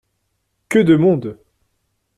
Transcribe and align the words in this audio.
Que 0.69 0.79
de 0.87 0.95
monde! 1.03 1.31